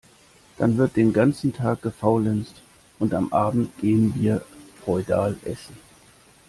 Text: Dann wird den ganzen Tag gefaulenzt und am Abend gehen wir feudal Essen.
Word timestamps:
Dann 0.57 0.77
wird 0.77 0.95
den 0.95 1.13
ganzen 1.13 1.53
Tag 1.53 1.83
gefaulenzt 1.83 2.63
und 2.97 3.13
am 3.13 3.31
Abend 3.31 3.77
gehen 3.77 4.13
wir 4.15 4.43
feudal 4.83 5.37
Essen. 5.45 5.77